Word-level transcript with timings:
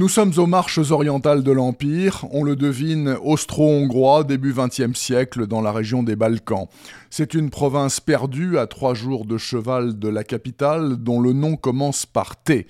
Nous 0.00 0.08
sommes 0.08 0.32
aux 0.38 0.46
marches 0.46 0.90
orientales 0.90 1.42
de 1.42 1.52
l'Empire, 1.52 2.24
on 2.30 2.42
le 2.42 2.56
devine 2.56 3.18
austro-hongrois 3.22 4.24
début 4.24 4.54
XXe 4.54 4.98
siècle 4.98 5.46
dans 5.46 5.60
la 5.60 5.72
région 5.72 6.02
des 6.02 6.16
Balkans. 6.16 6.68
C'est 7.10 7.34
une 7.34 7.50
province 7.50 8.00
perdue 8.00 8.56
à 8.56 8.66
trois 8.66 8.94
jours 8.94 9.26
de 9.26 9.36
cheval 9.36 9.98
de 9.98 10.08
la 10.08 10.24
capitale 10.24 10.96
dont 10.96 11.20
le 11.20 11.34
nom 11.34 11.54
commence 11.56 12.06
par 12.06 12.42
T. 12.42 12.66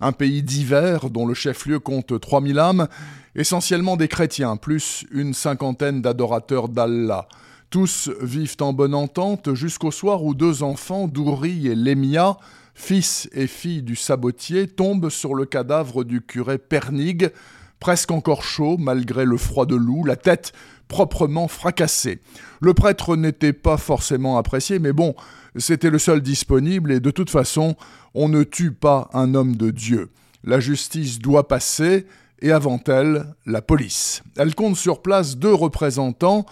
Un 0.00 0.12
pays 0.12 0.42
divers 0.42 1.10
dont 1.10 1.26
le 1.26 1.34
chef-lieu 1.34 1.80
compte 1.80 2.18
3000 2.18 2.58
âmes, 2.58 2.88
essentiellement 3.34 3.98
des 3.98 4.08
chrétiens, 4.08 4.56
plus 4.56 5.04
une 5.10 5.34
cinquantaine 5.34 6.00
d'adorateurs 6.00 6.70
d'Allah. 6.70 7.28
Tous 7.70 8.10
vivent 8.20 8.56
en 8.62 8.72
bonne 8.72 8.94
entente 8.94 9.54
jusqu'au 9.54 9.92
soir 9.92 10.24
où 10.24 10.34
deux 10.34 10.64
enfants, 10.64 11.06
Douri 11.06 11.68
et 11.68 11.76
Lémia, 11.76 12.36
fils 12.74 13.28
et 13.32 13.46
fille 13.46 13.82
du 13.82 13.94
sabotier, 13.94 14.66
tombent 14.66 15.08
sur 15.08 15.36
le 15.36 15.44
cadavre 15.44 16.02
du 16.02 16.20
curé 16.20 16.58
Pernig, 16.58 17.30
presque 17.78 18.10
encore 18.10 18.42
chaud 18.42 18.76
malgré 18.76 19.24
le 19.24 19.36
froid 19.36 19.66
de 19.66 19.76
loup, 19.76 20.04
la 20.04 20.16
tête 20.16 20.52
proprement 20.88 21.46
fracassée. 21.46 22.20
Le 22.60 22.74
prêtre 22.74 23.14
n'était 23.14 23.52
pas 23.52 23.76
forcément 23.76 24.36
apprécié, 24.36 24.80
mais 24.80 24.92
bon, 24.92 25.14
c'était 25.54 25.90
le 25.90 26.00
seul 26.00 26.22
disponible 26.22 26.90
et 26.90 26.98
de 26.98 27.12
toute 27.12 27.30
façon, 27.30 27.76
on 28.14 28.28
ne 28.28 28.42
tue 28.42 28.72
pas 28.72 29.08
un 29.12 29.36
homme 29.36 29.54
de 29.54 29.70
Dieu. 29.70 30.10
La 30.42 30.58
justice 30.58 31.20
doit 31.20 31.46
passer, 31.46 32.06
et 32.42 32.50
avant 32.50 32.80
elle, 32.88 33.26
la 33.46 33.62
police. 33.62 34.22
Elle 34.36 34.56
compte 34.56 34.76
sur 34.76 35.02
place 35.02 35.36
deux 35.36 35.54
représentants, 35.54 36.46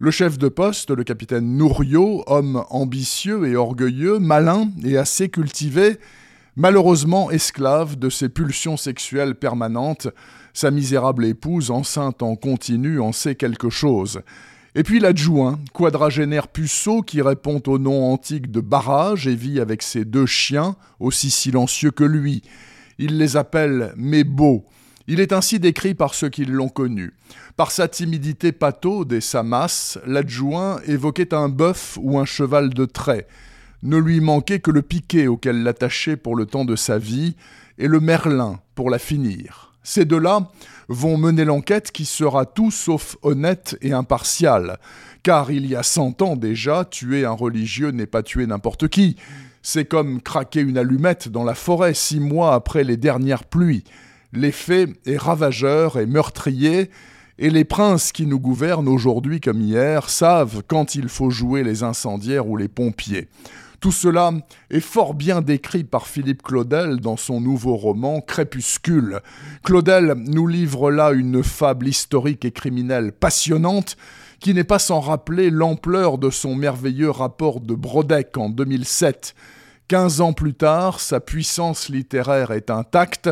le 0.00 0.10
chef 0.10 0.38
de 0.38 0.48
poste, 0.48 0.90
le 0.90 1.04
capitaine 1.04 1.58
Nouriot, 1.58 2.24
homme 2.26 2.64
ambitieux 2.70 3.46
et 3.46 3.54
orgueilleux, 3.54 4.18
malin 4.18 4.70
et 4.82 4.96
assez 4.96 5.28
cultivé, 5.28 5.98
malheureusement 6.56 7.30
esclave 7.30 7.98
de 7.98 8.08
ses 8.08 8.30
pulsions 8.30 8.78
sexuelles 8.78 9.34
permanentes, 9.34 10.08
sa 10.54 10.70
misérable 10.70 11.26
épouse, 11.26 11.70
enceinte 11.70 12.22
en 12.22 12.34
continu, 12.34 12.98
en 12.98 13.12
sait 13.12 13.34
quelque 13.34 13.68
chose. 13.68 14.22
Et 14.74 14.84
puis 14.84 15.00
l'adjoint, 15.00 15.58
quadragénaire 15.74 16.48
puceau 16.48 17.02
qui 17.02 17.20
répond 17.20 17.60
au 17.66 17.78
nom 17.78 18.10
antique 18.10 18.50
de 18.50 18.60
barrage 18.60 19.26
et 19.26 19.34
vit 19.34 19.60
avec 19.60 19.82
ses 19.82 20.06
deux 20.06 20.26
chiens, 20.26 20.76
aussi 20.98 21.30
silencieux 21.30 21.90
que 21.90 22.04
lui. 22.04 22.40
Il 22.98 23.18
les 23.18 23.36
appelle 23.36 23.92
mes 23.98 24.24
beaux. 24.24 24.64
Il 25.06 25.20
est 25.20 25.32
ainsi 25.32 25.58
décrit 25.58 25.94
par 25.94 26.14
ceux 26.14 26.28
qui 26.28 26.44
l'ont 26.44 26.68
connu. 26.68 27.14
Par 27.56 27.70
sa 27.70 27.88
timidité 27.88 28.52
pataude 28.52 29.12
et 29.12 29.20
sa 29.20 29.42
masse, 29.42 29.98
l'adjoint 30.06 30.80
évoquait 30.86 31.34
un 31.34 31.48
bœuf 31.48 31.98
ou 32.00 32.18
un 32.18 32.24
cheval 32.24 32.70
de 32.70 32.84
trait. 32.84 33.26
Ne 33.82 33.96
lui 33.96 34.20
manquait 34.20 34.60
que 34.60 34.70
le 34.70 34.82
piquet 34.82 35.26
auquel 35.26 35.62
l'attachait 35.62 36.16
pour 36.16 36.36
le 36.36 36.46
temps 36.46 36.64
de 36.64 36.76
sa 36.76 36.98
vie, 36.98 37.34
et 37.80 37.88
le 37.88 37.98
merlin 37.98 38.60
pour 38.74 38.90
la 38.90 38.98
finir. 38.98 39.72
Ces 39.82 40.04
deux-là 40.04 40.50
vont 40.88 41.16
mener 41.16 41.44
l'enquête 41.44 41.90
qui 41.90 42.04
sera 42.04 42.44
tout 42.44 42.70
sauf 42.70 43.16
honnête 43.22 43.76
et 43.80 43.92
impartiale, 43.92 44.78
car 45.22 45.50
il 45.50 45.66
y 45.66 45.74
a 45.74 45.82
cent 45.82 46.20
ans 46.22 46.36
déjà, 46.36 46.84
tuer 46.84 47.24
un 47.24 47.32
religieux 47.32 47.90
n'est 47.90 48.06
pas 48.06 48.22
tuer 48.22 48.46
n'importe 48.46 48.88
qui. 48.88 49.16
C'est 49.62 49.86
comme 49.86 50.20
craquer 50.20 50.60
une 50.60 50.78
allumette 50.78 51.28
dans 51.28 51.44
la 51.44 51.54
forêt 51.54 51.94
six 51.94 52.20
mois 52.20 52.54
après 52.54 52.84
les 52.84 52.96
dernières 52.96 53.44
pluies. 53.44 53.84
L'effet 54.32 54.86
est 55.06 55.16
ravageur 55.16 55.98
et 55.98 56.06
meurtrier, 56.06 56.90
et 57.38 57.50
les 57.50 57.64
princes 57.64 58.12
qui 58.12 58.26
nous 58.26 58.38
gouvernent 58.38 58.88
aujourd'hui 58.88 59.40
comme 59.40 59.62
hier 59.62 60.10
savent 60.10 60.62
quand 60.66 60.94
il 60.94 61.08
faut 61.08 61.30
jouer 61.30 61.64
les 61.64 61.82
incendiaires 61.82 62.46
ou 62.46 62.56
les 62.56 62.68
pompiers. 62.68 63.28
Tout 63.80 63.92
cela 63.92 64.32
est 64.68 64.80
fort 64.80 65.14
bien 65.14 65.40
décrit 65.40 65.84
par 65.84 66.06
Philippe 66.06 66.42
Claudel 66.42 67.00
dans 67.00 67.16
son 67.16 67.40
nouveau 67.40 67.76
roman 67.76 68.20
Crépuscule. 68.20 69.20
Claudel 69.64 70.12
nous 70.18 70.46
livre 70.46 70.90
là 70.90 71.12
une 71.12 71.42
fable 71.42 71.88
historique 71.88 72.44
et 72.44 72.52
criminelle 72.52 73.12
passionnante 73.12 73.96
qui 74.38 74.52
n'est 74.52 74.64
pas 74.64 74.78
sans 74.78 75.00
rappeler 75.00 75.48
l'ampleur 75.48 76.18
de 76.18 76.28
son 76.28 76.54
merveilleux 76.54 77.10
rapport 77.10 77.60
de 77.60 77.74
Brodeck 77.74 78.36
en 78.36 78.50
2007. 78.50 79.34
Quinze 79.88 80.20
ans 80.20 80.34
plus 80.34 80.54
tard, 80.54 81.00
sa 81.00 81.18
puissance 81.18 81.88
littéraire 81.88 82.50
est 82.50 82.70
intacte, 82.70 83.30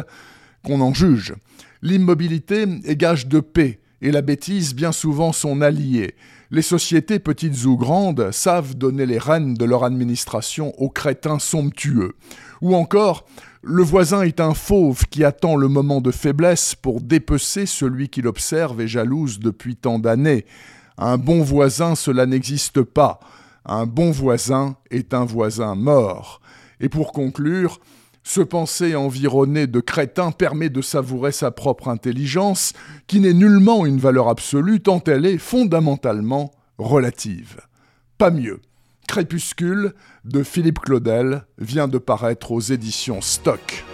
qu'on 0.69 0.83
en 0.83 0.93
juge. 0.93 1.35
L'immobilité 1.81 2.67
est 2.85 2.97
gage 2.97 3.27
de 3.27 3.41
paix, 3.41 3.81
et 4.03 4.11
la 4.11 4.21
bêtise 4.21 4.75
bien 4.75 4.93
souvent 4.93 5.33
son 5.33 5.63
allié. 5.63 6.15
Les 6.51 6.63
sociétés, 6.63 7.19
petites 7.19 7.65
ou 7.65 7.77
grandes, 7.77 8.31
savent 8.33 8.75
donner 8.75 9.07
les 9.07 9.19
rênes 9.19 9.55
de 9.55 9.65
leur 9.65 9.85
administration 9.85 10.73
aux 10.79 10.91
crétins 10.91 11.39
somptueux. 11.39 12.17
Ou 12.61 12.75
encore, 12.75 13.25
le 13.63 13.83
voisin 13.83 14.23
est 14.23 14.41
un 14.41 14.55
fauve 14.55 15.05
qui 15.07 15.25
attend 15.25 15.57
le 15.57 15.69
moment 15.69 16.01
de 16.01 16.11
faiblesse 16.11 16.75
pour 16.75 17.01
dépecer 17.01 17.65
celui 17.65 18.11
qu'il 18.11 18.27
observe 18.27 18.81
et 18.83 18.89
jalouse 18.89 19.41
depuis 19.41 19.75
tant 19.75 19.99
d'années. 19.99 20.45
Un 20.99 21.17
bon 21.17 21.43
voisin, 21.43 21.95
cela 21.95 22.27
n'existe 22.27 22.83
pas. 22.83 23.21
Un 23.65 23.87
bon 23.87 24.11
voisin 24.11 24.77
est 24.91 25.15
un 25.15 25.25
voisin 25.25 25.75
mort. 25.75 26.41
Et 26.81 26.89
pour 26.89 27.13
conclure, 27.13 27.81
se 28.23 28.41
penser 28.41 28.95
environné 28.95 29.67
de 29.67 29.81
crétins 29.81 30.33
permet 30.33 30.69
de 30.69 30.83
savourer 30.83 31.33
sa 31.33 31.51
propre 31.51 31.89
intelligence, 31.89 32.73
qui 33.07 33.21
n'est 33.21 33.33
nullement 33.33 33.87
une 33.87 33.99
valeur 33.99 34.29
absolue 34.29 34.81
tant 34.81 35.03
elle 35.07 35.27
est 35.27 35.39
fondamentalement 35.39 36.51
relative. 36.79 37.61
Pas 38.19 38.31
mieux. 38.31 38.61
Crépuscule 39.07 39.95
de 40.25 40.43
Philippe 40.43 40.81
Claudel 40.81 41.47
vient 41.59 41.89
de 41.89 41.99
paraître 41.99 42.53
aux 42.53 42.61
éditions 42.61 43.21
Stock. 43.23 43.85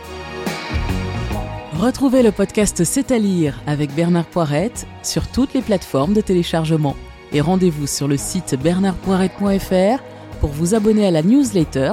Retrouvez 1.79 2.23
le 2.23 2.33
podcast 2.33 2.85
C'est 2.85 3.13
à 3.13 3.19
lire 3.19 3.61
avec 3.67 3.95
Bernard 3.95 4.27
Poirette 4.27 4.87
sur 5.03 5.29
toutes 5.29 5.55
les 5.55 5.63
plateformes 5.63 6.15
de 6.15 6.21
téléchargement. 6.21 6.97
Et 7.33 7.41
rendez-vous 7.41 7.87
sur 7.87 8.09
le 8.09 8.17
site 8.17 8.55
bernardpoirette.fr 8.61 10.03
pour 10.41 10.51
vous 10.51 10.75
abonner 10.75 11.07
à 11.07 11.11
la 11.11 11.23
newsletter 11.23 11.93